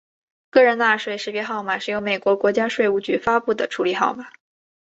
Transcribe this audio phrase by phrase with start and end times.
[0.49, 4.29] 个人纳税识别号码是由美国国家税务局发布的处理号码。